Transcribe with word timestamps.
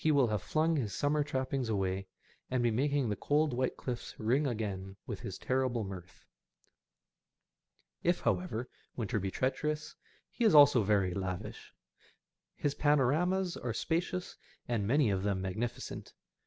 will 0.09 0.29
have 0.29 0.41
flung 0.41 0.77
his 0.77 0.95
summer 0.95 1.23
trappings 1.23 1.69
away, 1.69 2.07
and 2.49 2.63
be 2.63 2.71
making 2.71 3.07
the 3.07 3.15
cold 3.15 3.53
white 3.53 3.77
cliffs 3.77 4.15
ring 4.19 4.47
again 4.47 4.95
with 5.05 5.19
his 5.19 5.37
terrible 5.37 5.83
mirth. 5.83 6.25
If, 8.01 8.21
however, 8.21 8.67
winter 8.95 9.19
be 9.19 9.29
treacherous, 9.29 9.95
he 10.31 10.43
is 10.43 10.55
also 10.55 10.81
very 10.81 11.13
lavish. 11.13 11.71
His 12.55 12.73
panoramas 12.73 13.55
are 13.57 13.73
spacious, 13.75 14.35
and 14.67 14.87
many 14.87 15.11
of 15.11 15.21
them 15.21 15.39
magnificent. 15.39 16.15